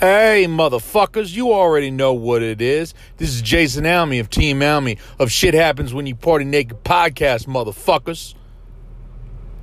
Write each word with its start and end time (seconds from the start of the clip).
Hey, 0.00 0.46
motherfuckers, 0.48 1.36
you 1.36 1.52
already 1.52 1.92
know 1.92 2.14
what 2.14 2.42
it 2.42 2.60
is. 2.60 2.94
This 3.18 3.28
is 3.32 3.40
Jason 3.40 3.86
Almy 3.86 4.18
of 4.18 4.28
Team 4.28 4.60
Almy 4.60 4.98
of 5.20 5.30
Shit 5.30 5.54
Happens 5.54 5.94
When 5.94 6.04
You 6.04 6.16
Party 6.16 6.44
Naked 6.44 6.82
podcast, 6.82 7.46
motherfuckers. 7.46 8.34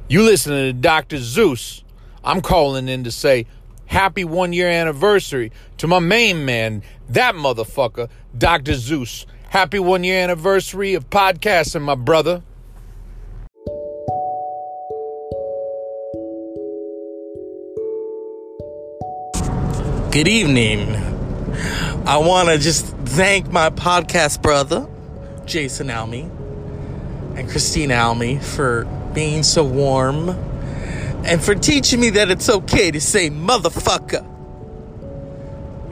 You 0.07 0.23
listening 0.23 0.73
to 0.73 0.73
Dr. 0.73 1.17
Zeus. 1.17 1.83
I'm 2.23 2.39
calling 2.39 2.87
in 2.87 3.03
to 3.03 3.11
say 3.11 3.45
happy 3.87 4.23
one 4.23 4.53
year 4.53 4.69
anniversary 4.69 5.51
to 5.79 5.87
my 5.87 5.99
main 5.99 6.45
man, 6.45 6.81
that 7.09 7.35
motherfucker, 7.35 8.09
Dr. 8.37 8.75
Zeus. 8.75 9.25
Happy 9.49 9.79
one 9.79 10.05
year 10.05 10.23
anniversary 10.23 10.93
of 10.93 11.09
podcasting, 11.09 11.81
my 11.81 11.95
brother. 11.95 12.41
Good 20.11 20.27
evening. 20.27 20.93
I 22.05 22.17
want 22.17 22.49
to 22.49 22.57
just 22.57 22.85
thank 22.85 23.49
my 23.49 23.69
podcast 23.69 24.41
brother, 24.41 24.89
Jason 25.45 25.89
Almy, 25.89 26.23
and 27.37 27.49
Christine 27.49 27.93
Almy 27.93 28.37
for 28.37 28.83
being 29.13 29.41
so 29.41 29.63
warm 29.63 30.27
and 31.23 31.41
for 31.41 31.55
teaching 31.55 32.01
me 32.01 32.09
that 32.09 32.29
it's 32.29 32.49
okay 32.49 32.91
to 32.91 32.99
say 32.99 33.29
motherfucker. 33.29 34.27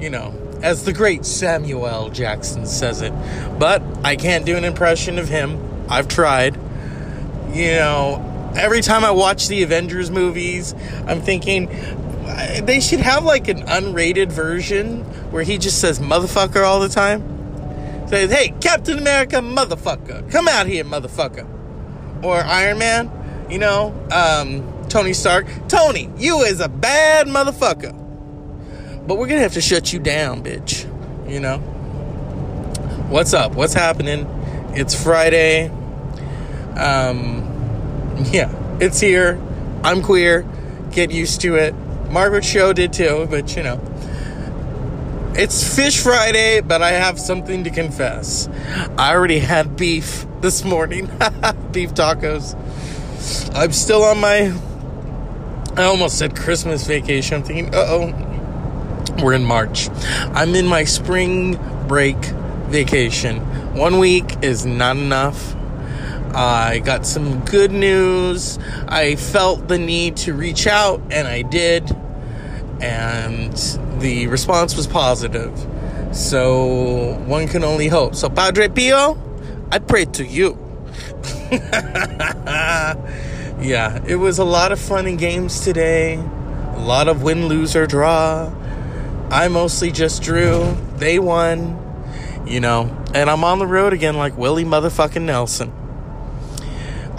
You 0.02 0.10
know, 0.10 0.34
as 0.62 0.84
the 0.84 0.92
great 0.92 1.26
Samuel 1.26 2.10
Jackson 2.10 2.66
says 2.66 3.02
it. 3.02 3.14
But 3.58 3.82
I 4.04 4.18
can't 4.18 4.46
do 4.46 4.58
an 4.58 4.66
impression 4.66 5.18
of 5.18 5.30
him. 5.30 5.86
I've 5.88 6.10
tried. 6.10 6.56
You 7.54 7.72
know, 7.72 8.52
every 8.58 8.82
time 8.82 9.06
I 9.06 9.12
watch 9.12 9.48
the 9.48 9.64
Avengers 9.64 10.12
movies, 10.12 10.76
I'm 11.08 11.22
thinking, 11.22 11.70
they 12.62 12.80
should 12.80 13.00
have 13.00 13.24
like 13.24 13.48
an 13.48 13.64
unrated 13.64 14.32
version 14.32 15.04
where 15.32 15.44
he 15.44 15.58
just 15.58 15.80
says 15.80 16.00
motherfucker 16.00 16.64
all 16.64 16.80
the 16.80 16.90
time. 16.90 17.38
Says, 18.08 18.32
hey, 18.32 18.54
Captain 18.60 18.98
America, 18.98 19.38
motherfucker, 19.38 20.30
come 20.32 20.48
out 20.48 20.66
here, 20.68 20.84
motherfucker. 20.84 21.48
Or 22.24 22.38
Iron 22.38 22.80
Man, 22.80 23.48
you 23.50 23.60
know, 23.60 23.94
um, 24.12 24.88
Tony 24.90 25.14
Stark, 25.14 25.46
Tony, 25.68 26.10
you 26.18 26.42
is 26.42 26.60
a 26.60 26.70
bad 26.70 27.28
motherfucker. 27.28 27.96
But 29.08 29.18
we're 29.18 29.28
gonna 29.28 29.42
have 29.42 29.54
to 29.54 29.62
shut 29.62 29.94
you 29.94 30.00
down, 30.00 30.44
bitch. 30.44 30.86
You 31.30 31.40
know? 31.40 31.60
What's 33.10 33.34
up? 33.34 33.54
What's 33.54 33.74
happening? 33.74 34.26
It's 34.76 34.94
Friday. 35.02 35.70
Um, 36.78 37.44
yeah, 38.32 38.54
it's 38.80 39.00
here. 39.00 39.42
I'm 39.84 40.02
queer. 40.02 40.46
Get 40.92 41.12
used 41.12 41.42
to 41.42 41.56
it. 41.56 41.74
Margaret 42.10 42.44
Cho 42.44 42.74
did 42.74 42.94
too, 42.94 43.28
but 43.30 43.56
you 43.56 43.64
know. 43.64 43.80
It's 45.36 45.76
Fish 45.76 46.00
Friday, 46.00 46.60
but 46.60 46.82
I 46.82 46.92
have 46.92 47.20
something 47.20 47.64
to 47.64 47.70
confess. 47.70 48.50
I 48.98 49.14
already 49.14 49.40
had 49.40 49.78
beef 49.78 50.26
this 50.42 50.66
morning. 50.66 51.06
beef 51.72 51.94
tacos. 51.94 52.56
I'm 53.56 53.72
still 53.72 54.04
on 54.04 54.20
my. 54.20 54.54
I 55.78 55.84
almost 55.84 56.18
said 56.18 56.36
Christmas 56.36 56.86
vacation. 56.86 57.38
I'm 57.38 57.44
thinking, 57.44 57.74
uh 57.74 57.86
oh. 57.88 58.26
We're 59.24 59.34
in 59.34 59.46
March. 59.46 59.90
I'm 60.34 60.56
in 60.56 60.66
my 60.66 60.84
spring 60.84 61.60
break 61.88 62.18
vacation. 62.68 63.40
One 63.76 64.00
week 64.00 64.44
is 64.44 64.66
not 64.66 64.98
enough. 64.98 65.56
I 66.34 66.80
got 66.80 67.06
some 67.06 67.44
good 67.46 67.72
news. 67.72 68.60
I 68.88 69.16
felt 69.16 69.68
the 69.68 69.78
need 69.78 70.18
to 70.18 70.34
reach 70.34 70.68
out, 70.68 71.02
and 71.12 71.28
I 71.28 71.42
did. 71.42 71.90
And 72.82 73.54
the 74.00 74.28
response 74.28 74.76
was 74.76 74.88
positive. 74.88 75.54
So 76.12 77.16
one 77.26 77.48
can 77.48 77.64
only 77.64 77.88
hope. 77.88 78.16
So, 78.16 78.30
Padre 78.30 78.68
Pio, 78.68 79.18
I 79.72 79.80
pray 79.80 80.06
to 80.06 80.26
you. 80.26 80.58
yeah, 81.52 82.96
it 84.08 84.16
was 84.16 84.40
a 84.40 84.44
lot 84.44 84.72
of 84.72 84.80
fun 84.80 85.08
and 85.08 85.20
games 85.20 85.62
today. 85.62 86.16
A 86.16 86.80
lot 86.80 87.08
of 87.08 87.24
win, 87.24 87.48
lose, 87.48 87.76
or 87.76 87.86
draw. 87.86 88.54
I 89.30 89.48
mostly 89.48 89.92
just 89.92 90.24
drew. 90.24 90.76
They 90.98 91.20
won. 91.20 91.78
You 92.48 92.60
know, 92.60 92.96
and 93.14 93.30
I'm 93.30 93.44
on 93.44 93.60
the 93.60 93.68
road 93.68 93.94
again 93.94 94.18
like 94.18 94.36
Willie 94.38 94.66
motherfucking 94.66 95.22
Nelson. 95.22 95.72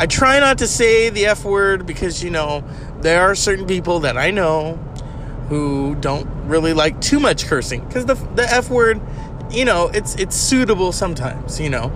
I 0.00 0.06
try 0.06 0.40
not 0.40 0.56
to 0.58 0.66
say 0.66 1.10
the 1.10 1.26
F 1.26 1.44
word 1.44 1.84
because, 1.84 2.24
you 2.24 2.30
know, 2.30 2.64
there 3.02 3.20
are 3.20 3.34
certain 3.34 3.66
people 3.66 4.00
that 4.00 4.16
I 4.16 4.30
know 4.30 4.76
who 5.50 5.94
don't 5.94 6.26
really 6.46 6.72
like 6.72 7.02
too 7.02 7.20
much 7.20 7.44
cursing 7.44 7.84
because 7.84 8.06
the, 8.06 8.14
the 8.14 8.50
F 8.50 8.70
word, 8.70 8.98
you 9.50 9.66
know, 9.66 9.88
it's, 9.88 10.14
it's 10.14 10.34
suitable 10.34 10.92
sometimes, 10.92 11.60
you 11.60 11.68
know, 11.68 11.92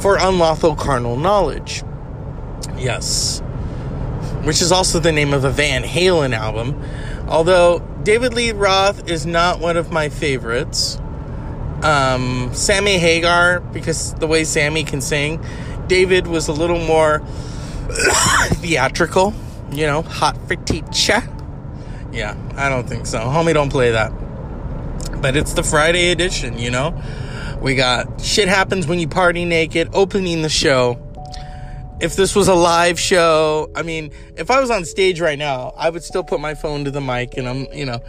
for 0.00 0.18
unlawful 0.18 0.74
carnal 0.74 1.16
knowledge. 1.16 1.84
Yes. 2.76 3.38
Which 4.42 4.60
is 4.60 4.72
also 4.72 4.98
the 4.98 5.12
name 5.12 5.32
of 5.32 5.44
a 5.44 5.50
Van 5.50 5.84
Halen 5.84 6.36
album. 6.36 6.82
Although 7.28 7.78
David 8.02 8.34
Lee 8.34 8.50
Roth 8.50 9.08
is 9.08 9.24
not 9.24 9.60
one 9.60 9.76
of 9.76 9.92
my 9.92 10.08
favorites. 10.08 10.98
Um, 11.84 12.50
Sammy 12.54 12.98
Hagar, 12.98 13.60
because 13.60 14.14
the 14.14 14.26
way 14.26 14.42
Sammy 14.42 14.82
can 14.82 15.00
sing, 15.00 15.40
David 15.88 16.26
was 16.26 16.48
a 16.48 16.52
little 16.52 16.78
more 16.78 17.20
theatrical, 18.54 19.34
you 19.70 19.86
know, 19.86 20.02
hot 20.02 20.36
for 20.46 20.56
teacher. 20.56 21.22
Yeah, 22.12 22.36
I 22.56 22.68
don't 22.68 22.88
think 22.88 23.06
so. 23.06 23.20
Homie, 23.20 23.54
don't 23.54 23.70
play 23.70 23.90
that. 23.92 24.10
But 25.20 25.36
it's 25.36 25.54
the 25.54 25.62
Friday 25.62 26.10
edition, 26.10 26.58
you 26.58 26.70
know? 26.70 27.00
We 27.60 27.74
got 27.74 28.20
Shit 28.20 28.48
Happens 28.48 28.86
When 28.86 28.98
You 28.98 29.08
Party 29.08 29.44
Naked 29.44 29.90
opening 29.92 30.42
the 30.42 30.48
show. 30.48 31.02
If 32.00 32.14
this 32.14 32.34
was 32.34 32.48
a 32.48 32.54
live 32.54 33.00
show, 33.00 33.70
I 33.74 33.82
mean, 33.82 34.12
if 34.36 34.50
I 34.50 34.60
was 34.60 34.70
on 34.70 34.84
stage 34.84 35.20
right 35.20 35.38
now, 35.38 35.72
I 35.76 35.88
would 35.88 36.04
still 36.04 36.22
put 36.22 36.40
my 36.40 36.54
phone 36.54 36.84
to 36.84 36.90
the 36.90 37.00
mic 37.00 37.36
and 37.38 37.48
I'm, 37.48 37.66
you 37.72 37.86
know, 37.86 38.00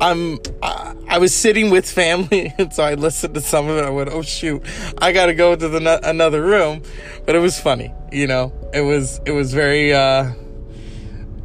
I'm 0.00 0.38
I, 0.62 0.94
I, 1.08 1.18
was 1.18 1.34
sitting 1.34 1.70
with 1.70 1.88
family, 1.88 2.54
and 2.58 2.72
so 2.72 2.82
I 2.82 2.94
listened 2.94 3.34
to 3.34 3.40
some 3.40 3.68
of 3.68 3.76
it. 3.76 3.84
I 3.84 3.90
went, 3.90 4.08
"Oh 4.10 4.22
shoot, 4.22 4.62
I 4.98 5.12
got 5.12 5.26
to 5.26 5.34
go 5.34 5.54
to 5.54 5.68
the 5.68 6.00
another 6.08 6.42
room," 6.42 6.82
but 7.26 7.34
it 7.34 7.40
was 7.40 7.58
funny. 7.60 7.92
You 8.10 8.26
know, 8.26 8.52
it 8.72 8.80
was 8.80 9.20
it 9.26 9.32
was 9.32 9.52
very 9.52 9.92
uh, 9.92 10.32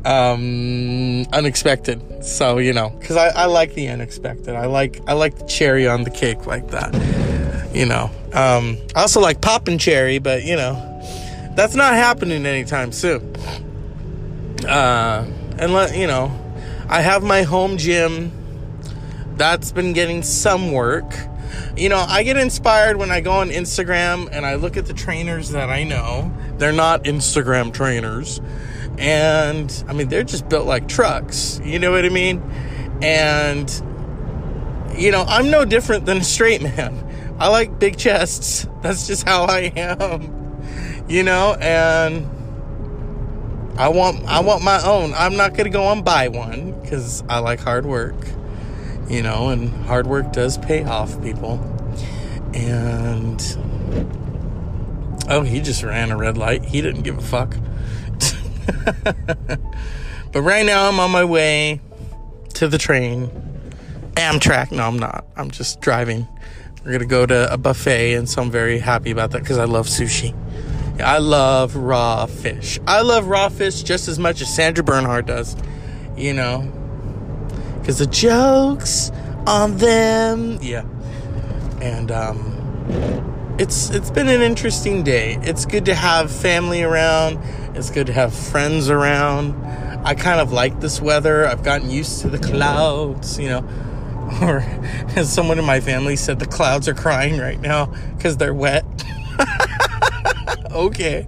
um, 0.06 1.26
unexpected. 1.34 2.24
So 2.24 2.58
you 2.60 2.72
know, 2.72 2.90
because 2.90 3.18
I, 3.18 3.28
I 3.30 3.46
like 3.46 3.74
the 3.74 3.90
unexpected. 3.90 4.56
I 4.56 4.68
like 4.68 5.02
I 5.08 5.14
like 5.14 5.38
the 5.38 5.46
cherry 5.46 5.88
on 5.88 6.04
the 6.04 6.12
cake 6.12 6.46
like 6.46 6.70
that. 6.70 6.94
You 7.76 7.86
know, 7.86 8.10
um, 8.34 8.78
I 8.96 9.02
also 9.02 9.20
like 9.20 9.42
popping 9.42 9.78
cherry, 9.78 10.20
but 10.20 10.44
you 10.44 10.56
know, 10.56 10.76
that's 11.56 11.76
not 11.76 11.94
happening 11.94 12.46
anytime 12.46 12.94
soon. 12.94 13.36
Uh, 14.66 15.30
and 15.58 15.74
let 15.74 15.98
you 15.98 16.08
know, 16.08 16.32
I 16.88 17.02
have 17.02 17.22
my 17.22 17.44
home 17.44 17.78
gym 17.78 18.32
that's 19.38 19.72
been 19.72 19.94
getting 19.94 20.24
some 20.24 20.72
work. 20.72 21.14
You 21.78 21.90
know, 21.90 21.98
I 21.98 22.24
get 22.24 22.38
inspired 22.38 22.98
when 22.98 23.12
I 23.12 23.22
go 23.22 23.32
on 23.32 23.50
Instagram 23.50 24.30
and 24.32 24.46
I 24.46 24.56
look 24.56 24.78
at 24.78 24.86
the 24.86 24.94
trainers 24.94 25.52
that 25.52 25.70
I 25.70 25.84
know. 25.84 26.34
They're 26.58 26.72
not 26.72 27.04
Instagram 27.04 27.74
trainers. 27.74 28.42
And 28.98 29.84
I 29.88 29.94
mean, 29.94 30.08
they're 30.08 30.24
just 30.24 30.48
built 30.48 30.66
like 30.66 30.88
trucks. 30.88 31.60
You 31.64 31.80
know 31.80 31.92
what 31.92 32.06
I 32.06 32.10
mean? 32.10 32.42
And, 33.02 33.70
you 34.98 35.12
know, 35.12 35.26
I'm 35.28 35.52
no 35.52 35.66
different 35.66 36.06
than 36.06 36.18
a 36.18 36.24
straight 36.24 36.62
man. 36.62 37.02
I 37.40 37.50
like 37.50 37.80
big 37.80 37.98
chests. 37.98 38.68
That's 38.82 39.08
just 39.08 39.28
how 39.28 39.44
I 39.44 39.72
am. 39.76 40.56
You 41.10 41.24
know, 41.24 41.56
and 41.60 42.26
I 43.78 43.90
want 43.90 44.26
I 44.26 44.40
want 44.40 44.64
my 44.64 44.82
own. 44.84 45.14
I'm 45.14 45.36
not 45.36 45.52
going 45.52 45.66
to 45.66 45.70
go 45.70 45.92
and 45.92 46.04
buy 46.04 46.30
one 46.30 46.74
cuz 46.86 47.22
I 47.28 47.40
like 47.40 47.60
hard 47.60 47.86
work 47.86 48.16
you 49.08 49.22
know, 49.22 49.50
and 49.50 49.70
hard 49.86 50.08
work 50.08 50.32
does 50.32 50.58
pay 50.58 50.84
off, 50.84 51.22
people. 51.22 51.60
And 52.54 53.42
oh, 55.30 55.42
he 55.42 55.62
just 55.62 55.84
ran 55.84 56.12
a 56.12 56.18
red 56.18 56.38
light. 56.38 56.64
He 56.64 56.82
didn't 56.82 57.02
give 57.02 57.18
a 57.18 57.22
fuck. 57.22 57.56
but 60.32 60.42
right 60.42 60.66
now, 60.66 60.88
I'm 60.88 61.00
on 61.00 61.12
my 61.12 61.26
way 61.26 61.82
to 62.56 62.68
the 62.68 62.78
train. 62.78 63.30
Amtrak. 64.16 64.72
No, 64.72 64.84
I'm 64.88 64.98
not. 64.98 65.26
I'm 65.36 65.52
just 65.52 65.82
driving. 65.82 66.28
We're 66.84 66.94
gonna 66.94 67.06
go 67.06 67.26
to 67.26 67.52
a 67.52 67.58
buffet, 67.58 68.14
and 68.14 68.30
so 68.30 68.42
I'm 68.42 68.52
very 68.52 68.80
happy 68.80 69.12
about 69.12 69.32
that 69.32 69.42
because 69.42 69.58
I 69.58 69.66
love 69.66 69.88
sushi. 69.88 70.36
I 71.02 71.18
love 71.18 71.76
raw 71.76 72.26
fish. 72.26 72.80
I 72.88 73.02
love 73.02 73.28
raw 73.28 73.50
fish 73.50 73.84
just 73.84 74.08
as 74.08 74.18
much 74.18 74.42
as 74.42 74.54
Sandra 74.54 74.84
Bernhard 74.84 75.26
does. 75.26 75.58
You 76.16 76.34
know, 76.34 76.72
because 77.86 78.00
the 78.00 78.08
jokes 78.08 79.12
on 79.46 79.78
them. 79.78 80.58
Yeah, 80.60 80.86
and 81.82 82.10
um, 82.10 83.56
it's 83.60 83.92
it's 83.92 84.10
been 84.10 84.28
an 84.28 84.42
interesting 84.42 85.04
day. 85.04 85.38
It's 85.44 85.68
good 85.68 85.86
to 85.86 85.94
have 85.94 86.32
family 86.32 86.82
around. 86.82 87.38
It's 87.76 87.92
good 87.92 88.08
to 88.08 88.14
have 88.14 88.34
friends 88.34 88.90
around. 88.90 89.54
I 90.04 90.16
kind 90.16 90.42
of 90.42 90.52
like 90.52 90.80
this 90.80 91.00
weather. 91.00 91.46
I've 91.46 91.62
gotten 91.62 91.92
used 91.92 92.22
to 92.22 92.30
the 92.30 92.40
clouds. 92.40 93.38
You 93.38 93.50
know, 93.50 93.70
Or 94.42 94.64
as 95.16 95.32
someone 95.32 95.60
in 95.60 95.66
my 95.66 95.80
family 95.80 96.16
said, 96.16 96.40
the 96.40 96.48
clouds 96.48 96.88
are 96.88 96.96
crying 96.96 97.38
right 97.38 97.62
now 97.62 97.86
because 98.18 98.38
they're 98.38 98.56
wet. 98.56 98.84
okay. 100.72 101.28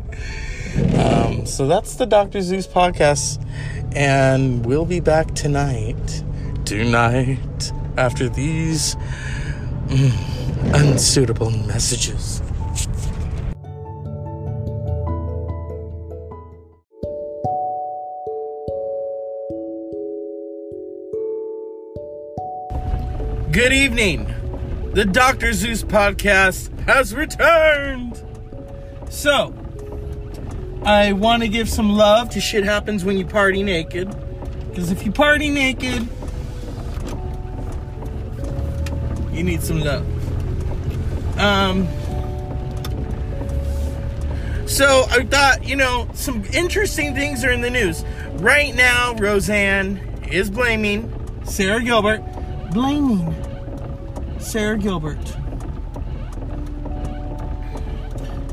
Um, 0.97 1.45
so 1.45 1.67
that's 1.67 1.93
the 1.95 2.07
Dr. 2.07 2.41
Zeus 2.41 2.65
podcast. 2.65 3.43
And 3.95 4.65
we'll 4.65 4.85
be 4.85 4.99
back 4.99 5.35
tonight. 5.35 6.23
Tonight. 6.67 7.71
After 7.95 8.27
these 8.27 8.95
mm, 9.87 10.73
unsuitable 10.73 11.49
messages. 11.49 12.41
Good 23.53 23.71
evening. 23.71 24.25
The 24.93 25.05
Dr. 25.05 25.53
Zeus 25.53 25.83
podcast 25.83 26.77
has 26.81 27.15
returned. 27.15 28.21
So, 29.09 29.53
I 30.83 31.13
want 31.13 31.43
to 31.43 31.47
give 31.47 31.69
some 31.69 31.93
love 31.93 32.29
to 32.31 32.41
shit 32.41 32.65
happens 32.65 33.05
when 33.05 33.17
you 33.17 33.25
party 33.25 33.63
naked. 33.63 34.13
Because 34.67 34.91
if 34.91 35.05
you 35.05 35.13
party 35.13 35.49
naked, 35.49 36.05
you 39.37 39.43
need 39.43 39.61
some 39.61 39.81
love. 39.81 40.05
Um, 41.37 41.87
so 44.67 45.05
I 45.09 45.23
thought, 45.23 45.63
you 45.63 45.75
know, 45.75 46.09
some 46.13 46.43
interesting 46.51 47.13
things 47.13 47.45
are 47.45 47.51
in 47.51 47.61
the 47.61 47.69
news. 47.69 48.03
Right 48.33 48.75
now, 48.75 49.13
Roseanne 49.13 49.97
is 50.29 50.49
blaming 50.49 51.13
Sara 51.45 51.83
Gilbert, 51.83 52.21
blaming 52.71 53.35
Sara 54.39 54.77
Gilbert 54.77 55.35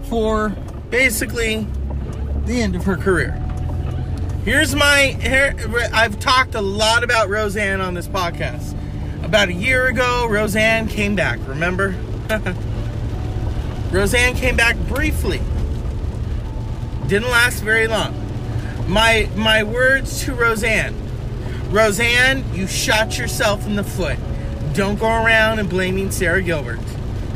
for 0.04 0.50
basically 0.90 1.66
the 2.44 2.60
end 2.60 2.76
of 2.76 2.84
her 2.84 2.96
career. 2.96 3.32
Here's 4.44 4.74
my 4.74 5.16
here, 5.20 5.56
I've 5.92 6.20
talked 6.20 6.54
a 6.54 6.60
lot 6.60 7.02
about 7.02 7.30
Roseanne 7.30 7.80
on 7.80 7.94
this 7.94 8.06
podcast. 8.06 8.78
About 9.24 9.48
a 9.48 9.54
year 9.54 9.86
ago, 9.86 10.26
Roseanne 10.28 10.86
came 10.86 11.16
back, 11.16 11.38
remember? 11.48 11.94
Roseanne 13.90 14.36
came 14.36 14.54
back 14.54 14.76
briefly. 14.86 15.40
Didn't 17.08 17.30
last 17.30 17.62
very 17.62 17.88
long. 17.88 18.14
My 18.86 19.30
my 19.34 19.62
words 19.62 20.22
to 20.24 20.34
Roseanne. 20.34 20.94
Roseanne, 21.70 22.44
you 22.54 22.66
shot 22.66 23.18
yourself 23.18 23.66
in 23.66 23.76
the 23.76 23.82
foot. 23.82 24.18
Don't 24.74 24.98
go 24.98 25.08
around 25.08 25.58
and 25.58 25.70
blaming 25.70 26.10
Sara 26.10 26.42
Gilbert. 26.42 26.80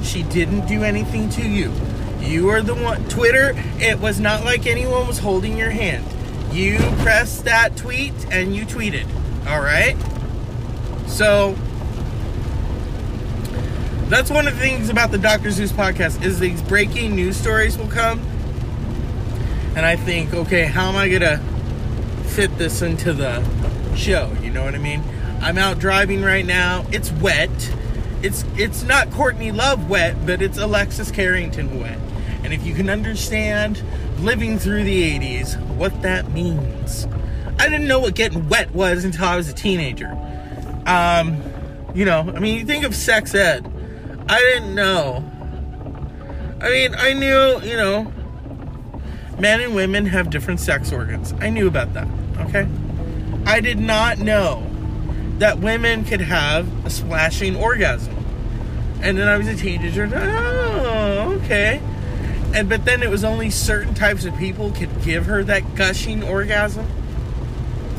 She 0.03 0.23
didn't 0.25 0.67
do 0.67 0.85
anything 0.85 1.31
to 1.31 1.43
you. 1.43 1.73
You 2.21 2.51
are 2.51 2.61
the 2.61 2.75
one. 2.75 3.09
Twitter, 3.09 3.55
it 3.79 3.99
was 3.99 4.21
not 4.21 4.45
like 4.45 4.67
anyone 4.67 5.07
was 5.07 5.19
holding 5.19 5.57
your 5.57 5.71
hand. 5.71 6.05
You 6.53 6.77
pressed 7.01 7.47
that 7.47 7.77
tweet 7.77 8.13
and 8.31 8.55
you 8.55 8.67
tweeted. 8.67 9.07
All 9.47 9.61
right? 9.61 9.97
So, 11.07 11.57
that's 14.09 14.31
one 14.31 14.49
of 14.49 14.55
the 14.55 14.61
things 14.61 14.89
about 14.89 15.11
the 15.11 15.19
Dr. 15.19 15.51
Zeus 15.51 15.71
podcast 15.71 16.23
is 16.25 16.41
these 16.41 16.63
breaking 16.63 17.15
news 17.15 17.37
stories 17.37 17.77
will 17.77 17.89
come. 17.89 18.21
And 19.77 19.85
I 19.85 19.97
think, 19.97 20.33
okay, 20.33 20.65
how 20.65 20.89
am 20.89 20.97
I 20.97 21.09
going 21.09 21.21
to 21.21 21.39
fit 22.31 22.57
this 22.57 22.81
into 22.81 23.13
the 23.13 23.45
show? 23.95 24.35
You 24.43 24.51
know 24.51 24.65
what 24.65 24.75
I 24.75 24.79
mean? 24.79 25.03
I'm 25.41 25.59
out 25.59 25.79
driving 25.79 26.23
right 26.23 26.45
now. 26.45 26.87
It's 26.91 27.13
wet. 27.13 27.51
It's 28.23 28.45
it's 28.57 28.83
not 28.83 29.11
Courtney 29.13 29.53
Love 29.53 29.89
wet, 29.89 30.27
but 30.27 30.43
it's 30.43 30.59
Alexis 30.59 31.11
Carrington 31.11 31.79
wet. 31.79 31.99
And 32.43 32.53
if 32.53 32.67
you 32.67 32.75
can 32.75 32.89
understand 32.89 33.83
living 34.19 34.59
through 34.59 34.85
the 34.85 35.19
80s, 35.19 35.61
what 35.77 36.03
that 36.03 36.33
means. 36.33 37.07
I 37.59 37.69
didn't 37.69 37.87
know 37.87 38.01
what 38.01 38.15
getting 38.15 38.49
wet 38.49 38.73
was 38.73 39.05
until 39.05 39.27
I 39.27 39.37
was 39.37 39.49
a 39.49 39.55
teenager. 39.55 40.11
Um, 40.87 41.43
you 41.95 42.05
know, 42.05 42.21
I 42.21 42.41
mean, 42.41 42.59
you 42.59 42.65
think 42.65 42.85
of 42.85 42.97
sex 42.97 43.35
ed. 43.35 43.71
I 44.29 44.39
didn't 44.41 44.75
know. 44.75 45.25
I 46.61 46.71
mean, 46.71 46.95
I 46.97 47.13
knew, 47.13 47.61
you 47.63 47.77
know, 47.77 48.13
men 49.39 49.61
and 49.61 49.75
women 49.75 50.07
have 50.07 50.31
different 50.31 50.61
sex 50.61 50.93
organs. 50.93 51.33
I 51.41 51.51
knew 51.51 51.69
about 51.69 51.95
that, 51.95 52.09
okay? 52.41 52.67
I 53.47 53.61
did 53.61 53.79
not 53.79 54.19
know 54.19 54.69
that 55.39 55.59
women 55.59 56.05
could 56.05 56.21
have 56.21 56.85
a 56.85 56.91
splashing 56.91 57.57
orgasm. 57.57 58.15
And 59.01 59.17
then 59.17 59.29
I 59.29 59.39
was 59.39 59.47
a 59.47 59.55
teenager. 59.55 60.11
Oh, 60.13 61.41
okay. 61.45 61.81
And 62.53 62.69
but 62.69 62.85
then 62.85 63.03
it 63.03 63.11
was 63.11 63.23
only 63.23 63.49
certain 63.51 63.95
types 63.95 64.25
of 64.25 64.37
people 64.37 64.73
could 64.73 65.03
give 65.03 65.27
her 65.27 65.45
that 65.45 65.77
gushing 65.77 66.23
orgasm. 66.23 66.87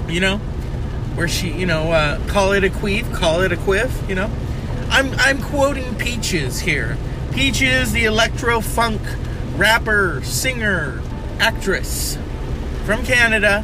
You 0.10 0.20
know, 0.20 0.38
where 1.16 1.28
she, 1.28 1.52
you 1.52 1.66
know, 1.66 1.92
uh, 1.92 2.20
call 2.28 2.52
it 2.52 2.64
a 2.64 2.70
queef, 2.70 3.14
call 3.16 3.42
it 3.42 3.52
a 3.52 3.58
quiff. 3.58 4.08
You 4.10 4.16
know, 4.16 4.30
I'm 4.90 5.14
I'm 5.18 5.42
quoting 5.42 5.96
Peaches 5.96 6.60
here. 6.60 6.98
Peaches, 7.32 7.92
the 7.92 8.06
electro 8.06 8.60
funk 8.60 9.02
rapper, 9.56 10.22
singer, 10.24 11.02
actress 11.40 12.18
from 12.86 13.06
Canada. 13.06 13.64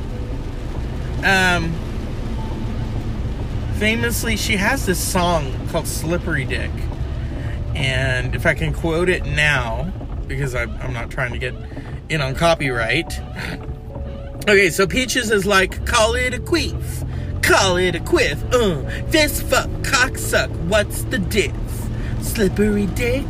Um, 1.24 1.74
famously, 3.80 4.38
she 4.38 4.58
has 4.58 4.86
this 4.86 5.00
song 5.00 5.68
called 5.70 5.88
Slippery 5.88 6.46
Dick. 6.46 6.72
And 7.74 8.36
if 8.36 8.46
I 8.46 8.54
can 8.54 8.74
quote 8.74 9.10
it 9.10 9.26
now, 9.26 9.92
because 10.28 10.56
I'm, 10.56 10.72
I'm 10.78 10.94
not 10.94 11.10
trying 11.10 11.34
to 11.34 11.40
get 11.40 11.54
in 12.10 12.22
on 12.22 12.36
copyright. 12.36 13.20
Okay, 14.48 14.70
so 14.70 14.86
Peaches 14.86 15.32
is 15.32 15.48
like, 15.48 15.88
call 15.88 16.14
it 16.14 16.32
a 16.36 16.38
queef, 16.38 17.05
call 17.46 17.78
it 17.78 17.94
a 17.94 18.00
quiff, 18.00 18.44
uh, 18.54 18.82
this 19.08 19.40
fuck 19.40 19.70
cocksuck, 19.84 20.50
what's 20.68 21.04
the 21.04 21.20
diff? 21.20 21.54
Slippery 22.22 22.88
dick, 22.88 23.26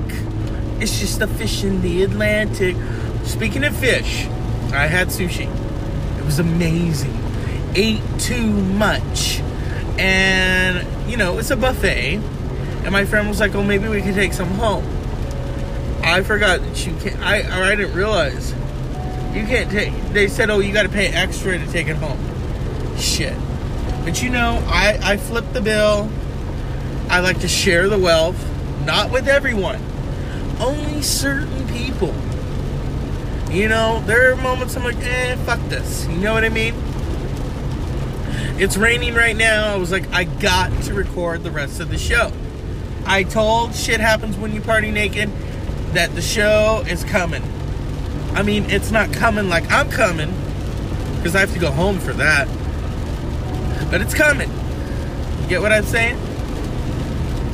it's 0.80 1.00
just 1.00 1.22
a 1.22 1.28
fish 1.28 1.66
in 1.66 1.82
the 1.82 2.04
Atlantic. 2.04 2.78
Speaking 3.26 3.66
of 3.66 3.76
fish, 3.76 4.26
I 4.72 4.88
had 4.88 5.10
sushi. 5.10 5.50
It 6.18 6.24
was 6.24 6.40
amazing. 6.40 7.14
Ate 7.76 8.02
too 8.18 8.48
much. 8.48 9.42
And, 9.98 10.86
you 11.10 11.18
know, 11.18 11.38
it's 11.38 11.52
a 11.52 11.58
buffet. 11.58 12.16
And 12.84 12.92
my 12.92 13.04
friend 13.04 13.28
was 13.28 13.40
like, 13.40 13.54
"Oh, 13.56 13.64
maybe 13.64 13.90
we 13.90 14.02
could 14.02 14.16
take 14.16 14.32
some 14.32 14.50
home." 14.50 14.86
I 16.04 16.22
forgot 16.22 16.62
that 16.62 16.86
you 16.86 16.96
can't. 17.02 17.20
I 17.20 17.42
or 17.42 17.64
I 17.64 17.76
didn't 17.76 17.96
realize 17.96 18.54
you 19.34 19.44
can't 19.46 19.72
take. 19.72 19.92
They 20.14 20.28
said, 20.28 20.50
"Oh, 20.52 20.60
you 20.60 20.72
got 20.72 20.84
to 20.84 20.90
pay 20.90 21.08
extra 21.08 21.58
to 21.58 21.66
take 21.72 21.88
it 21.88 21.96
home." 21.96 22.20
Shit. 22.98 23.36
But 24.06 24.24
you 24.24 24.30
know, 24.30 24.64
I 24.68 24.98
I 25.04 25.18
flip 25.18 25.52
the 25.52 25.62
bill. 25.62 26.10
I 27.10 27.20
like 27.20 27.40
to 27.42 27.48
share 27.48 27.90
the 27.90 28.00
wealth, 28.00 28.38
not 28.86 29.12
with 29.12 29.28
everyone, 29.28 29.82
only 30.60 31.02
certain 31.02 31.68
people. 31.68 32.14
You 33.52 33.68
know, 33.68 34.02
there 34.06 34.32
are 34.32 34.36
moments 34.36 34.76
I'm 34.76 34.84
like, 34.84 34.98
eh, 34.98 35.36
fuck 35.38 35.60
this. 35.70 36.08
You 36.08 36.18
know 36.18 36.34
what 36.34 36.44
I 36.44 36.50
mean? 36.50 36.74
It's 38.58 38.78
raining 38.78 39.16
right 39.16 39.36
now. 39.36 39.74
I 39.74 39.78
was 39.78 39.92
like, 39.92 40.12
I 40.12 40.24
got 40.24 40.72
to 40.84 40.94
record 40.94 41.44
the 41.44 41.52
rest 41.52 41.80
of 41.80 41.90
the 41.90 41.98
show. 41.98 42.32
I 43.06 43.24
told 43.24 43.76
Shit 43.76 44.00
Happens 44.00 44.38
When 44.38 44.54
You 44.54 44.62
Party 44.62 44.92
Naked 44.92 45.30
that 45.94 46.16
the 46.16 46.22
show 46.22 46.84
is 46.88 47.04
coming. 47.04 47.44
I 48.34 48.44
mean, 48.44 48.70
it's 48.70 48.92
not 48.92 49.14
coming 49.14 49.50
like 49.50 49.72
I'm 49.72 49.90
coming, 49.90 50.34
because 51.18 51.36
I 51.36 51.40
have 51.40 51.54
to 51.54 51.60
go 51.60 51.72
home 51.72 52.00
for 52.00 52.14
that. 52.14 52.48
But 53.90 54.02
it's 54.02 54.14
coming. 54.14 54.50
You 55.42 55.48
get 55.48 55.62
what 55.62 55.72
I'm 55.72 55.86
saying? 55.86 56.18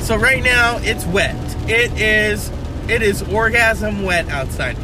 So 0.00 0.16
right 0.16 0.42
now 0.42 0.78
it's 0.78 1.04
wet. 1.06 1.36
It 1.68 1.92
is 2.00 2.50
it 2.88 3.02
is 3.02 3.22
orgasm 3.22 4.02
wet 4.02 4.28
outside. 4.28 4.76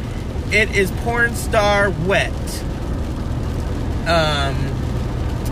It 0.51 0.75
is 0.75 0.91
porn 1.03 1.35
star 1.35 1.89
wet. 1.89 2.63
Um 4.07 4.55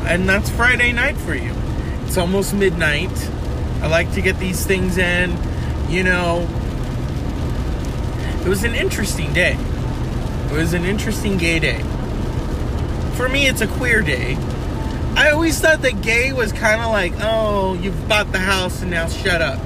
and 0.08 0.28
that's 0.28 0.50
Friday 0.50 0.94
night 0.94 1.18
for 1.18 1.36
you. 1.36 1.54
It's 2.06 2.18
almost 2.18 2.54
midnight. 2.54 3.12
I 3.82 3.88
like 3.88 4.14
to 4.14 4.22
get 4.22 4.40
these 4.40 4.66
things 4.66 4.98
in. 4.98 5.38
You 5.90 6.04
know, 6.04 6.48
it 8.44 8.48
was 8.48 8.64
an 8.64 8.76
interesting 8.76 9.34
day. 9.34 9.58
It 10.50 10.54
was 10.54 10.74
an 10.74 10.86
interesting 10.86 11.38
gay 11.38 11.60
day. 11.60 11.84
For 13.16 13.28
me, 13.28 13.48
it's 13.48 13.60
a 13.60 13.68
queer 13.68 14.02
day. 14.02 14.38
I 15.18 15.32
always 15.32 15.60
thought 15.60 15.82
that 15.82 16.04
gay 16.04 16.32
was 16.32 16.54
kind 16.54 16.80
of 16.80 16.92
like, 16.92 17.12
oh, 17.22 17.74
you've 17.74 18.08
bought 18.08 18.32
the 18.32 18.38
house 18.38 18.84
and 18.84 18.92
now 18.92 19.08
shut 19.08 19.42
up. 19.42 19.60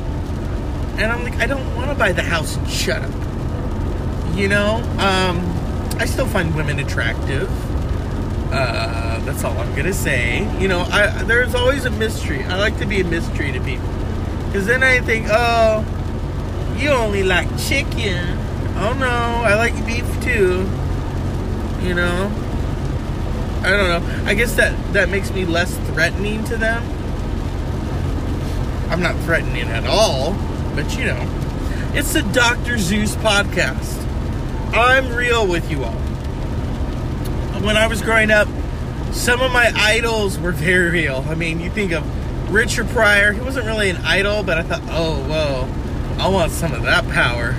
And 0.97 1.11
I'm 1.11 1.25
like, 1.25 1.35
I 1.35 1.45
don't 1.45 1.75
want 1.75 1.89
to 1.89 1.95
buy 1.95 2.13
the 2.13 2.21
house 2.21 2.55
and 2.55 2.69
shut 2.69 3.01
up. 3.01 3.11
You 4.33 4.47
know, 4.47 4.77
um, 4.97 5.41
I 5.99 6.05
still 6.05 6.25
find 6.25 6.55
women 6.55 6.79
attractive. 6.79 7.49
Uh, 8.49 9.19
that's 9.25 9.43
all 9.43 9.57
I'm 9.57 9.75
gonna 9.75 9.91
say. 9.91 10.39
You 10.57 10.69
know, 10.69 10.87
I, 10.89 11.23
there's 11.23 11.53
always 11.53 11.83
a 11.83 11.91
mystery. 11.91 12.45
I 12.45 12.57
like 12.57 12.77
to 12.79 12.85
be 12.85 13.01
a 13.01 13.03
mystery 13.03 13.51
to 13.51 13.59
people. 13.59 13.89
Because 14.45 14.65
then 14.65 14.83
I 14.83 15.01
think, 15.01 15.27
oh, 15.29 15.85
you 16.77 16.91
only 16.91 17.23
like 17.23 17.49
chicken. 17.59 18.37
Oh 18.77 18.95
no, 18.97 19.05
I 19.05 19.55
like 19.55 19.73
beef 19.85 20.05
too. 20.23 20.65
You 21.85 21.93
know? 21.93 22.31
I 23.63 23.69
don't 23.69 23.87
know. 23.87 24.23
I 24.25 24.33
guess 24.33 24.55
that 24.55 24.93
that 24.93 25.09
makes 25.09 25.31
me 25.31 25.45
less 25.45 25.75
threatening 25.89 26.43
to 26.45 26.57
them. 26.57 26.83
I'm 28.89 29.01
not 29.01 29.15
threatening 29.23 29.67
at 29.69 29.85
all, 29.85 30.33
but 30.75 30.97
you 30.97 31.05
know. 31.05 31.37
It's 31.93 32.13
the 32.13 32.23
Dr. 32.23 32.77
Zeus 32.77 33.15
podcast. 33.17 34.01
I'm 34.73 35.13
real 35.13 35.45
with 35.45 35.69
you 35.69 35.83
all. 35.83 35.99
When 37.61 37.77
I 37.77 37.87
was 37.87 38.01
growing 38.01 38.31
up, 38.31 38.47
some 39.11 39.41
of 39.41 39.51
my 39.51 39.71
idols 39.75 40.39
were 40.39 40.53
very 40.53 40.89
real. 40.89 41.25
I 41.27 41.35
mean, 41.35 41.59
you 41.59 41.69
think 41.69 41.91
of 41.91 42.03
Richard 42.51 42.87
Pryor, 42.89 43.33
he 43.33 43.41
wasn't 43.41 43.65
really 43.65 43.89
an 43.89 43.97
idol, 43.97 44.43
but 44.43 44.57
I 44.57 44.63
thought, 44.63 44.81
oh, 44.89 45.21
whoa, 45.27 46.21
I 46.21 46.27
want 46.29 46.51
some 46.51 46.73
of 46.73 46.83
that 46.83 47.07
power. 47.09 47.55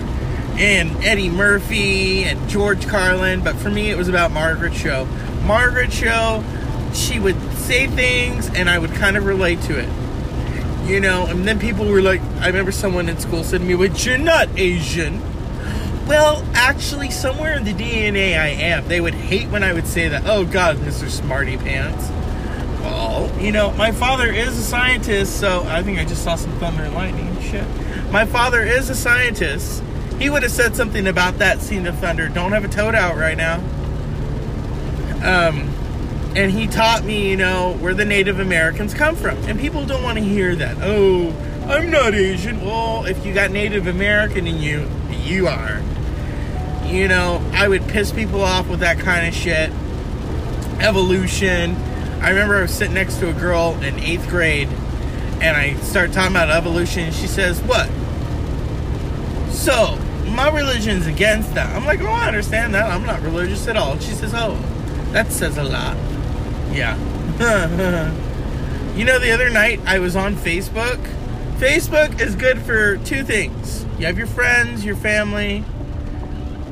And 0.59 1.05
Eddie 1.05 1.31
Murphy 1.31 2.25
and 2.25 2.49
George 2.49 2.87
Carlin, 2.89 3.43
but 3.43 3.57
for 3.57 3.71
me, 3.71 3.91
it 3.91 3.97
was 3.97 4.09
about 4.09 4.33
Margaret 4.33 4.73
Cho. 4.75 5.07
Margaret 5.45 5.91
Cho, 5.91 6.45
she 6.93 7.19
would 7.19 7.41
say 7.55 7.87
things 7.87 8.51
and 8.55 8.69
I 8.69 8.79
would 8.79 8.93
kind 8.93 9.17
of 9.17 9.25
relate 9.25 9.61
to 9.63 9.79
it. 9.79 9.89
You 10.89 11.01
know, 11.01 11.27
and 11.27 11.47
then 11.47 11.61
people 11.61 11.87
were 11.87 12.03
like, 12.03 12.21
I 12.41 12.49
remember 12.49 12.73
someone 12.73 13.09
in 13.09 13.19
school 13.19 13.45
said 13.45 13.61
to 13.61 13.67
me, 13.67 13.75
But 13.75 14.05
you're 14.05 14.19
not 14.19 14.49
Asian. 14.57 15.21
Well, 16.07 16.45
actually, 16.55 17.11
somewhere 17.11 17.57
in 17.57 17.65
the 17.65 17.73
DNA 17.73 18.39
I 18.39 18.49
am. 18.49 18.89
They 18.89 19.01
would 19.01 19.15
hate 19.15 19.49
when 19.49 19.63
I 19.63 19.73
would 19.73 19.87
say 19.87 20.09
that, 20.09 20.25
oh 20.27 20.45
God, 20.45 20.77
Mr. 20.79 21.09
Smarty 21.09 21.57
Pants. 21.57 22.09
Well, 22.83 23.31
you 23.41 23.53
know, 23.53 23.71
my 23.73 23.93
father 23.93 24.27
is 24.27 24.59
a 24.59 24.63
scientist, 24.63 25.39
so 25.39 25.63
I 25.69 25.83
think 25.85 26.01
I 26.01 26.05
just 26.05 26.25
saw 26.25 26.35
some 26.35 26.51
thunder 26.59 26.83
and 26.83 26.95
lightning. 26.95 27.41
Shit. 27.41 27.65
My 28.11 28.27
father 28.27 28.63
is 28.63 28.91
a 28.91 28.97
scientist. 28.97 29.83
He 30.19 30.29
would 30.29 30.43
have 30.43 30.53
said 30.53 30.75
something 30.75 31.07
about 31.07 31.39
that 31.39 31.61
scene 31.61 31.87
of 31.87 31.97
thunder. 31.99 32.29
Don't 32.29 32.53
have 32.53 32.65
a 32.65 32.69
toad 32.69 32.97
out 32.97 33.17
right 33.17 33.37
now. 33.37 33.63
Um, 35.23 35.69
and 36.35 36.51
he 36.51 36.67
taught 36.67 37.05
me, 37.05 37.31
you 37.31 37.37
know, 37.37 37.77
where 37.81 37.95
the 37.95 38.05
Native 38.05 38.41
Americans 38.41 38.95
come 38.95 39.17
from. 39.17 39.37
And 39.45 39.59
people 39.61 39.85
don't 39.85 40.03
want 40.03 40.19
to 40.19 40.25
hear 40.25 40.57
that. 40.57 40.79
Oh, 40.81 41.31
I'm 41.67 41.91
not 41.91 42.15
Asian. 42.15 42.61
Well, 42.61 43.05
if 43.05 43.25
you 43.25 43.35
got 43.35 43.51
Native 43.51 43.87
American 43.87 44.47
in 44.47 44.59
you, 44.59 44.89
you 45.11 45.47
are. 45.47 45.83
You 46.87 47.09
know, 47.09 47.43
I 47.53 47.69
would 47.69 47.87
piss 47.89 48.13
people 48.13 48.43
off 48.43 48.69
with 48.69 48.81
that 48.81 48.99
kind 48.99 49.27
of 49.27 49.35
shit. 49.35 49.71
Evolution. 50.81 51.77
I 52.21 52.31
remember 52.31 52.57
I 52.57 52.63
was 52.63 52.73
sitting 52.73 52.95
next 52.95 53.19
to 53.19 53.29
a 53.29 53.33
girl 53.33 53.79
in 53.83 53.99
eighth 54.01 54.29
grade, 54.29 54.69
and 55.41 55.57
I 55.57 55.75
start 55.77 56.13
talking 56.13 56.33
about 56.33 56.51
evolution. 56.51 57.05
And 57.05 57.15
she 57.15 57.27
says, 57.27 57.61
"What? 57.63 57.89
So 59.51 59.97
my 60.29 60.51
religion's 60.51 61.07
against 61.07 61.55
that." 61.55 61.75
I'm 61.75 61.85
like, 61.85 62.01
"Oh, 62.03 62.07
I 62.07 62.27
understand 62.27 62.75
that. 62.75 62.91
I'm 62.91 63.07
not 63.07 63.23
religious 63.23 63.67
at 63.69 63.77
all." 63.77 63.99
She 63.99 64.13
says, 64.13 64.33
"Oh, 64.35 64.59
that 65.13 65.31
says 65.33 65.59
a 65.59 65.65
lot." 65.65 65.97
Yeah. 66.73 66.97
you 68.97 69.05
know, 69.05 69.19
the 69.19 69.31
other 69.33 69.51
night 69.51 69.81
I 69.87 69.99
was 69.99 70.17
on 70.17 70.37
Facebook. 70.37 70.99
Facebook 71.59 72.21
is 72.21 72.35
good 72.35 72.61
for 72.63 72.97
two 72.99 73.23
things. 73.23 73.85
You 73.99 74.07
have 74.07 74.19
your 74.19 74.27
friends, 74.27 74.85
your 74.85 74.97
family, 74.97 75.65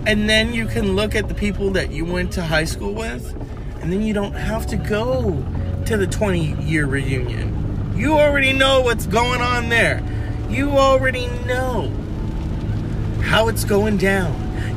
and 0.07 0.29
then 0.29 0.53
you 0.53 0.67
can 0.67 0.97
look 0.97 1.15
at 1.15 1.29
the 1.29 1.35
people 1.35 1.71
that 1.73 1.93
you 1.93 2.05
went 2.05 2.33
to 2.33 2.43
high 2.43 2.65
school 2.65 2.93
with, 2.93 3.35
and 3.81 3.93
then 3.93 4.03
you 4.03 4.13
don't 4.13 4.33
have 4.33 4.67
to 4.69 4.77
go 4.77 5.45
to 5.87 5.97
the 5.97 6.07
20 6.07 6.63
year 6.63 6.87
reunion. 6.87 7.95
You 7.97 8.15
already 8.15 8.53
know 8.53 8.81
what's 8.81 9.07
going 9.07 9.41
on 9.41 9.69
there. 9.69 10.03
You 10.49 10.71
already 10.71 11.27
know 11.47 11.93
how 13.23 13.49
it's 13.49 13.65
going 13.65 13.99
down. 13.99 14.35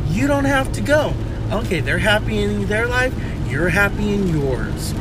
You 0.10 0.28
don't 0.28 0.46
have 0.46 0.72
to 0.74 0.82
go. 0.82 1.14
Okay, 1.52 1.80
they're 1.80 1.98
happy 1.98 2.38
in 2.38 2.68
their 2.68 2.88
life, 2.88 3.14
you're 3.54 3.70
happy 3.70 4.16
in 4.16 4.28
yours. 4.30 4.96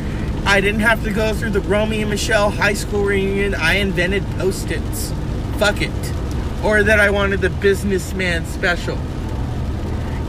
I 0.45 0.61
didn't 0.61 0.81
have 0.81 1.03
to 1.05 1.11
go 1.11 1.33
through 1.33 1.51
the 1.51 1.61
Romy 1.61 2.03
and 2.03 2.11
Michelle 2.11 2.51
high 2.51 2.75
school 2.75 3.03
reunion. 3.03 3.55
I 3.55 3.77
invented 3.77 4.25
post 4.33 4.71
its. 4.71 5.11
Fuck 5.57 5.81
it. 5.81 6.13
Or 6.63 6.83
that 6.83 7.01
I 7.01 7.09
wanted 7.09 7.41
the 7.41 7.49
businessman 7.49 8.45
special. 8.45 8.99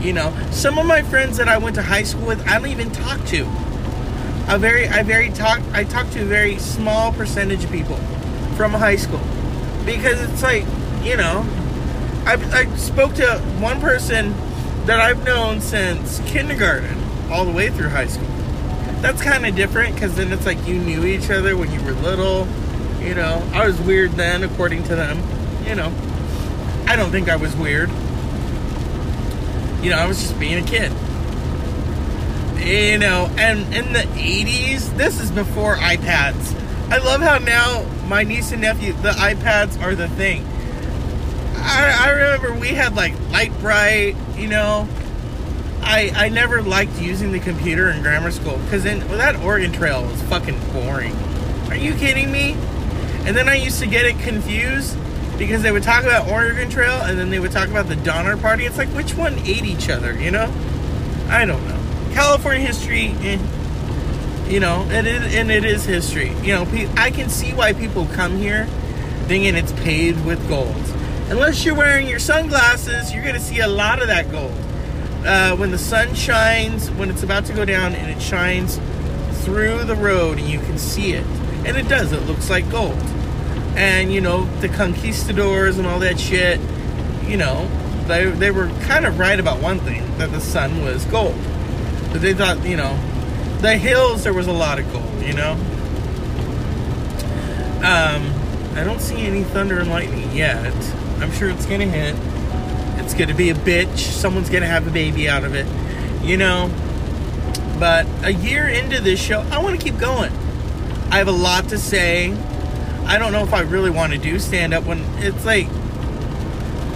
You 0.00 0.14
know, 0.14 0.34
some 0.52 0.78
of 0.78 0.86
my 0.86 1.02
friends 1.02 1.36
that 1.36 1.48
I 1.48 1.58
went 1.58 1.74
to 1.76 1.82
high 1.82 2.02
school 2.02 2.26
with, 2.26 2.48
I 2.48 2.58
don't 2.58 2.68
even 2.68 2.90
talk 2.92 3.22
to. 3.26 3.42
A 4.48 4.58
very, 4.58 4.88
I 4.88 5.02
very 5.02 5.28
talk, 5.28 5.60
I 5.72 5.84
talk 5.84 6.08
to 6.12 6.22
a 6.22 6.24
very 6.24 6.58
small 6.58 7.12
percentage 7.12 7.64
of 7.64 7.70
people 7.70 7.96
from 8.56 8.72
high 8.72 8.96
school 8.96 9.20
because 9.84 10.18
it's 10.20 10.42
like, 10.42 10.64
you 11.02 11.18
know, 11.18 11.46
I, 12.24 12.36
I 12.52 12.76
spoke 12.76 13.14
to 13.16 13.38
one 13.60 13.82
person 13.82 14.34
that 14.86 14.98
I've 14.98 15.24
known 15.24 15.60
since 15.60 16.20
kindergarten 16.20 17.03
all 17.30 17.44
the 17.44 17.52
way 17.52 17.70
through 17.70 17.88
high 17.88 18.06
school. 18.06 18.26
That's 19.00 19.22
kind 19.22 19.44
of 19.44 19.54
different 19.54 19.94
because 19.94 20.16
then 20.16 20.32
it's 20.32 20.46
like 20.46 20.66
you 20.66 20.78
knew 20.78 21.04
each 21.04 21.30
other 21.30 21.56
when 21.56 21.70
you 21.72 21.82
were 21.84 21.92
little. 21.92 22.46
You 23.00 23.14
know, 23.14 23.46
I 23.52 23.66
was 23.66 23.80
weird 23.80 24.12
then, 24.12 24.42
according 24.42 24.84
to 24.84 24.96
them. 24.96 25.22
You 25.66 25.74
know, 25.74 25.92
I 26.86 26.96
don't 26.96 27.10
think 27.10 27.28
I 27.28 27.36
was 27.36 27.54
weird. 27.56 27.90
You 29.82 29.90
know, 29.90 29.98
I 29.98 30.06
was 30.06 30.20
just 30.20 30.40
being 30.40 30.62
a 30.62 30.66
kid. 30.66 30.90
You 32.58 32.98
know, 32.98 33.30
and 33.36 33.74
in 33.74 33.92
the 33.92 34.00
80s, 34.00 34.96
this 34.96 35.20
is 35.20 35.30
before 35.30 35.76
iPads. 35.76 36.58
I 36.90 36.98
love 36.98 37.20
how 37.20 37.38
now 37.38 37.84
my 38.06 38.22
niece 38.22 38.52
and 38.52 38.62
nephew, 38.62 38.94
the 38.94 39.10
iPads 39.10 39.80
are 39.82 39.94
the 39.94 40.08
thing. 40.08 40.46
I, 41.56 42.06
I 42.06 42.10
remember 42.10 42.54
we 42.54 42.68
had 42.68 42.94
like 42.94 43.18
Lite-Brite, 43.30 44.16
you 44.36 44.48
know. 44.48 44.88
I, 45.84 46.10
I 46.14 46.28
never 46.30 46.62
liked 46.62 47.00
using 47.00 47.32
the 47.32 47.40
computer 47.40 47.90
in 47.90 48.02
grammar 48.02 48.30
school 48.30 48.56
because 48.58 48.82
then 48.84 49.06
well, 49.08 49.18
that 49.18 49.36
Oregon 49.36 49.72
Trail 49.72 50.02
was 50.02 50.20
fucking 50.22 50.58
boring. 50.72 51.14
Are 51.68 51.76
you 51.76 51.94
kidding 51.94 52.32
me? 52.32 52.52
And 53.26 53.36
then 53.36 53.48
I 53.48 53.56
used 53.56 53.80
to 53.80 53.86
get 53.86 54.04
it 54.04 54.18
confused 54.18 54.96
because 55.38 55.62
they 55.62 55.72
would 55.72 55.82
talk 55.82 56.04
about 56.04 56.28
Oregon 56.28 56.70
Trail 56.70 57.00
and 57.02 57.18
then 57.18 57.30
they 57.30 57.38
would 57.38 57.52
talk 57.52 57.68
about 57.68 57.88
the 57.88 57.96
Donner 57.96 58.36
Party. 58.36 58.64
It's 58.64 58.78
like 58.78 58.88
which 58.88 59.14
one 59.14 59.38
ate 59.40 59.64
each 59.64 59.88
other, 59.88 60.12
you 60.18 60.30
know? 60.30 60.52
I 61.28 61.44
don't 61.44 61.66
know. 61.66 61.80
California 62.12 62.66
history, 62.66 63.14
eh, 63.20 63.38
you 64.48 64.60
know, 64.60 64.86
and 64.90 65.06
it 65.06 65.64
is 65.64 65.84
history. 65.84 66.30
You 66.42 66.54
know, 66.54 66.66
I 66.96 67.10
can 67.10 67.28
see 67.28 67.52
why 67.52 67.72
people 67.72 68.06
come 68.06 68.36
here 68.36 68.66
thinking 69.26 69.54
it's 69.54 69.72
paved 69.72 70.24
with 70.24 70.46
gold. 70.48 70.76
Unless 71.30 71.64
you're 71.64 71.74
wearing 71.74 72.06
your 72.06 72.18
sunglasses, 72.18 73.12
you're 73.12 73.24
to 73.24 73.40
see 73.40 73.60
a 73.60 73.68
lot 73.68 74.02
of 74.02 74.08
that 74.08 74.30
gold. 74.30 74.52
Uh, 75.24 75.56
when 75.56 75.70
the 75.70 75.78
sun 75.78 76.14
shines, 76.14 76.90
when 76.92 77.08
it's 77.08 77.22
about 77.22 77.46
to 77.46 77.54
go 77.54 77.64
down, 77.64 77.94
and 77.94 78.10
it 78.10 78.20
shines 78.20 78.78
through 79.44 79.84
the 79.84 79.94
road, 79.94 80.38
and 80.38 80.48
you 80.48 80.58
can 80.58 80.78
see 80.78 81.12
it, 81.12 81.26
and 81.66 81.76
it 81.76 81.88
does. 81.88 82.12
It 82.12 82.22
looks 82.26 82.50
like 82.50 82.70
gold. 82.70 82.98
And 83.76 84.12
you 84.12 84.20
know 84.20 84.44
the 84.60 84.68
conquistadors 84.68 85.78
and 85.78 85.86
all 85.86 85.98
that 86.00 86.20
shit. 86.20 86.60
You 87.26 87.36
know, 87.36 87.68
they 88.06 88.26
they 88.26 88.50
were 88.50 88.68
kind 88.82 89.06
of 89.06 89.18
right 89.18 89.40
about 89.40 89.60
one 89.60 89.80
thing 89.80 90.02
that 90.18 90.30
the 90.30 90.40
sun 90.40 90.84
was 90.84 91.04
gold. 91.06 91.36
But 92.12 92.20
they 92.20 92.34
thought, 92.34 92.64
you 92.64 92.76
know, 92.76 92.94
the 93.60 93.76
hills 93.76 94.24
there 94.24 94.34
was 94.34 94.46
a 94.46 94.52
lot 94.52 94.78
of 94.78 94.92
gold. 94.92 95.22
You 95.22 95.32
know. 95.32 95.52
Um, 97.78 98.32
I 98.76 98.82
don't 98.84 99.00
see 99.00 99.26
any 99.26 99.42
thunder 99.42 99.78
and 99.78 99.90
lightning 99.90 100.34
yet. 100.34 100.74
I'm 101.20 101.32
sure 101.32 101.50
it's 101.50 101.66
gonna 101.66 101.86
hit. 101.86 102.14
It's 102.98 103.14
gonna 103.14 103.34
be 103.34 103.50
a 103.50 103.54
bitch. 103.54 103.98
Someone's 103.98 104.50
gonna 104.50 104.66
have 104.66 104.86
a 104.86 104.90
baby 104.90 105.28
out 105.28 105.44
of 105.44 105.54
it, 105.54 105.66
you 106.24 106.36
know. 106.36 106.70
But 107.78 108.06
a 108.22 108.32
year 108.32 108.68
into 108.68 109.00
this 109.00 109.20
show, 109.20 109.40
I 109.50 109.58
want 109.58 109.78
to 109.78 109.84
keep 109.84 109.98
going. 109.98 110.32
I 111.10 111.18
have 111.18 111.28
a 111.28 111.32
lot 111.32 111.68
to 111.68 111.78
say. 111.78 112.36
I 113.06 113.18
don't 113.18 113.32
know 113.32 113.42
if 113.42 113.52
I 113.52 113.60
really 113.60 113.90
want 113.90 114.12
to 114.12 114.18
do 114.18 114.38
stand 114.38 114.72
up 114.72 114.84
when 114.84 115.00
it's 115.18 115.44
like. 115.44 115.68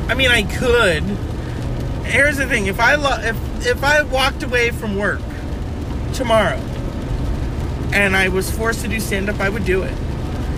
I 0.09 0.14
mean, 0.14 0.31
I 0.31 0.43
could. 0.43 1.02
Here's 2.05 2.38
the 2.38 2.47
thing: 2.47 2.67
if 2.67 2.81
I 2.81 2.95
lo- 2.95 3.21
if 3.21 3.67
if 3.67 3.85
I 3.85 4.02
walked 4.02 4.43
away 4.43 4.71
from 4.71 4.97
work 4.97 5.21
tomorrow 6.14 6.59
and 7.93 8.17
I 8.17 8.28
was 8.28 8.50
forced 8.50 8.83
to 8.83 8.88
do 8.88 9.00
stand 9.00 9.28
up, 9.28 9.40
I 9.40 9.49
would 9.49 9.64
do 9.64 9.83
it. 9.83 9.97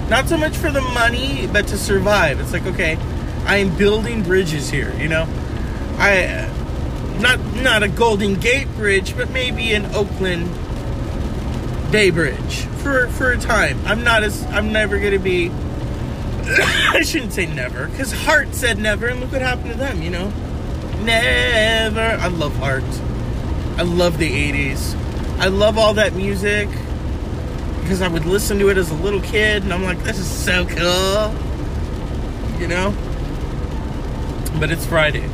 Not 0.08 0.28
so 0.28 0.36
much 0.36 0.56
for 0.56 0.70
the 0.70 0.80
money, 0.80 1.48
but 1.52 1.66
to 1.68 1.78
survive. 1.78 2.40
It's 2.40 2.52
like, 2.52 2.66
okay, 2.66 2.96
I 3.46 3.56
am 3.56 3.76
building 3.76 4.22
bridges 4.22 4.70
here, 4.70 4.94
you 4.96 5.08
know? 5.08 5.26
I 5.98 6.48
not 7.20 7.38
not 7.56 7.82
a 7.82 7.88
Golden 7.88 8.34
Gate 8.34 8.68
Bridge, 8.74 9.16
but 9.16 9.30
maybe 9.30 9.72
an 9.72 9.86
Oakland 9.94 10.50
Bay 11.92 12.10
Bridge 12.10 12.62
for 12.82 13.08
for 13.08 13.32
a 13.32 13.38
time. 13.38 13.78
I'm 13.84 14.02
not 14.02 14.22
as 14.22 14.44
I'm 14.46 14.72
never 14.72 14.98
to 14.98 15.18
be 15.18 15.50
I 16.40 17.02
shouldn't 17.02 17.32
say 17.32 17.46
never 17.46 17.88
cuz 17.88 18.12
Heart 18.12 18.54
said 18.54 18.78
never 18.78 19.06
and 19.06 19.20
look 19.20 19.32
what 19.32 19.42
happened 19.42 19.72
to 19.72 19.78
them, 19.78 20.02
you 20.02 20.10
know? 20.10 20.32
Never. 21.02 22.00
I 22.00 22.28
love 22.28 22.56
Heart. 22.56 22.84
I 23.76 23.82
love 23.82 24.18
the 24.18 24.30
80s. 24.30 24.94
I 25.38 25.48
love 25.48 25.78
all 25.78 25.94
that 25.94 26.14
music 26.14 26.68
because 27.80 28.02
I 28.02 28.08
would 28.08 28.26
listen 28.26 28.58
to 28.60 28.68
it 28.68 28.78
as 28.78 28.90
a 28.90 28.94
little 28.94 29.20
kid 29.20 29.62
and 29.64 29.72
I'm 29.72 29.82
like, 29.82 30.02
this 30.04 30.18
is 30.18 30.30
so 30.30 30.64
cool. 30.64 31.34
you 32.60 32.68
know? 32.68 32.94
But 34.60 34.70
it's 34.70 34.84
Friday. 34.84 35.26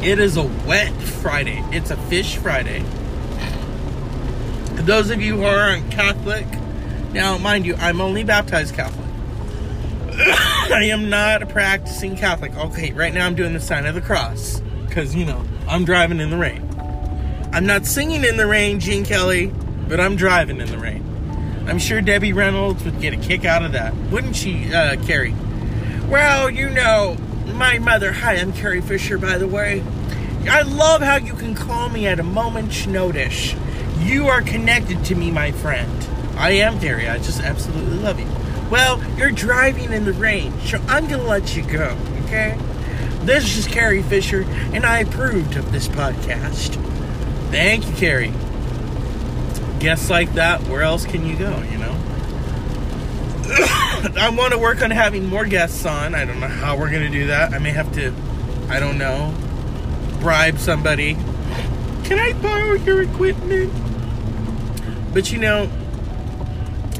It 0.00 0.20
is 0.20 0.36
a 0.36 0.44
wet 0.44 0.92
Friday. 0.92 1.64
It's 1.72 1.90
a 1.90 1.96
fish 1.96 2.36
Friday. 2.36 2.84
Those 4.76 5.10
of 5.10 5.20
you 5.20 5.38
who 5.38 5.44
aren't 5.44 5.90
Catholic, 5.90 6.46
now 7.12 7.38
mind 7.38 7.66
you, 7.66 7.74
I'm 7.74 8.00
only 8.00 8.22
baptized 8.22 8.76
Catholic. 8.76 9.04
I 10.70 10.84
am 10.92 11.10
not 11.10 11.42
a 11.42 11.46
practicing 11.46 12.16
Catholic. 12.16 12.56
Okay, 12.56 12.92
right 12.92 13.12
now 13.12 13.26
I'm 13.26 13.34
doing 13.34 13.52
the 13.52 13.60
sign 13.60 13.84
of 13.84 13.96
the 13.96 14.00
cross 14.00 14.62
because, 14.86 15.16
you 15.16 15.24
know, 15.24 15.44
I'm 15.66 15.84
driving 15.84 16.20
in 16.20 16.30
the 16.30 16.38
rain. 16.38 16.66
I'm 17.52 17.66
not 17.66 17.84
singing 17.84 18.24
in 18.24 18.36
the 18.36 18.46
rain, 18.46 18.78
Gene 18.78 19.04
Kelly, 19.04 19.52
but 19.88 19.98
I'm 19.98 20.14
driving 20.14 20.60
in 20.60 20.70
the 20.70 20.78
rain. 20.78 21.04
I'm 21.66 21.80
sure 21.80 22.00
Debbie 22.00 22.32
Reynolds 22.32 22.84
would 22.84 23.00
get 23.00 23.12
a 23.12 23.16
kick 23.16 23.44
out 23.44 23.64
of 23.64 23.72
that. 23.72 23.92
Wouldn't 24.12 24.36
she, 24.36 24.72
uh, 24.72 25.04
Carrie? 25.04 25.34
Well, 26.08 26.48
you 26.48 26.70
know, 26.70 27.16
my 27.60 27.78
mother. 27.78 28.10
Hi, 28.12 28.36
I'm 28.36 28.54
Carrie 28.54 28.80
Fisher, 28.80 29.18
by 29.18 29.36
the 29.36 29.46
way. 29.46 29.84
I 30.48 30.62
love 30.62 31.02
how 31.02 31.16
you 31.16 31.34
can 31.34 31.54
call 31.54 31.90
me 31.90 32.06
at 32.06 32.18
a 32.18 32.22
moment's 32.22 32.86
notice. 32.86 33.54
You 33.98 34.28
are 34.28 34.40
connected 34.40 35.04
to 35.04 35.14
me, 35.14 35.30
my 35.30 35.52
friend. 35.52 36.08
I 36.38 36.52
am, 36.52 36.80
Carrie. 36.80 37.06
I 37.06 37.18
just 37.18 37.42
absolutely 37.42 37.98
love 37.98 38.18
you. 38.18 38.26
Well, 38.70 39.04
you're 39.18 39.30
driving 39.30 39.92
in 39.92 40.06
the 40.06 40.14
rain, 40.14 40.58
so 40.62 40.80
I'm 40.88 41.06
gonna 41.06 41.24
let 41.24 41.54
you 41.54 41.62
go, 41.62 41.94
okay? 42.24 42.58
This 43.24 43.58
is 43.58 43.66
Carrie 43.66 44.04
Fisher, 44.04 44.46
and 44.72 44.86
I 44.86 45.00
approved 45.00 45.56
of 45.56 45.70
this 45.70 45.86
podcast. 45.86 46.82
Thank 47.50 47.86
you, 47.86 47.92
Carrie. 47.92 48.32
Guests 49.80 50.08
like 50.08 50.32
that, 50.32 50.62
where 50.62 50.80
else 50.80 51.04
can 51.04 51.26
you 51.26 51.36
go, 51.36 51.60
you 51.70 51.76
know? 51.76 51.94
I 54.02 54.30
want 54.30 54.52
to 54.52 54.58
work 54.58 54.82
on 54.82 54.90
having 54.90 55.26
more 55.26 55.44
guests 55.44 55.84
on. 55.84 56.14
I 56.14 56.24
don't 56.24 56.40
know 56.40 56.48
how 56.48 56.76
we're 56.76 56.90
going 56.90 57.02
to 57.02 57.10
do 57.10 57.26
that. 57.26 57.52
I 57.52 57.58
may 57.58 57.70
have 57.70 57.92
to, 57.94 58.14
I 58.68 58.80
don't 58.80 58.96
know, 58.96 59.34
bribe 60.20 60.58
somebody. 60.58 61.14
Can 62.04 62.18
I 62.18 62.32
borrow 62.40 62.72
your 62.74 63.02
equipment? 63.02 63.72
But 65.12 65.30
you 65.30 65.38
know, 65.38 65.70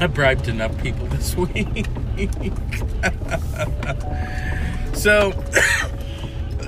I 0.01 0.09
bribed 0.09 0.49
enough 0.49 0.77
people 0.83 1.07
this 1.11 1.35
week. 1.37 1.87
so, 4.95 5.33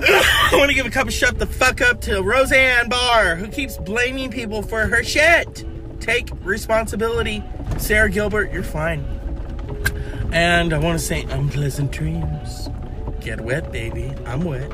I 0.05 0.49
want 0.53 0.69
to 0.69 0.73
give 0.73 0.85
a 0.85 0.89
cup 0.89 1.07
of 1.07 1.13
shut 1.13 1.37
the 1.37 1.45
fuck 1.45 1.79
up 1.81 2.01
to 2.01 2.21
Roseanne 2.21 2.89
Barr, 2.89 3.35
who 3.35 3.47
keeps 3.47 3.77
blaming 3.77 4.31
people 4.31 4.63
for 4.63 4.87
her 4.87 5.03
shit. 5.03 5.65
Take 5.99 6.29
responsibility. 6.41 7.43
Sara 7.77 8.09
Gilbert, 8.09 8.51
you're 8.51 8.63
fine. 8.63 9.05
And 10.33 10.73
I 10.73 10.79
want 10.79 10.97
to 10.99 11.05
say 11.05 11.23
unpleasant 11.29 11.91
dreams. 11.91 12.67
Get 13.21 13.39
wet, 13.39 13.71
baby. 13.71 14.11
I'm 14.25 14.43
wet. 14.43 14.71